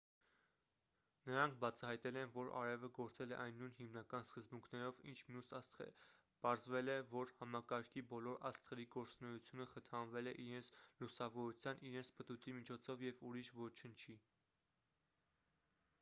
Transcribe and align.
նրանք 1.29 1.57
բացահայտել 1.63 2.15
են 2.21 2.31
որ 2.37 2.47
արևը 2.59 2.87
գործել 2.99 3.33
է 3.33 3.37
այն 3.41 3.57
նույն 3.59 3.73
հիմնական 3.79 4.23
սկզբունքներով 4.29 5.01
ինչ 5.11 5.19
մյուս 5.27 5.49
աստղերը 5.59 6.07
պարզվել 6.45 6.89
է 6.93 6.97
որ 7.11 7.31
համակարգի 7.41 8.03
բոլոր 8.13 8.39
աստղերի 8.51 8.85
գործունեությունը 8.97 9.67
խթանվել 9.75 10.29
է 10.31 10.33
իրենց 10.47 10.71
լուսավորության 11.03 11.83
իրենց 11.91 12.11
պտույտի 12.21 12.55
միջոցով 12.61 13.05
և 13.09 13.21
ուրիշ 13.33 13.53
ոչնչի 13.61 14.17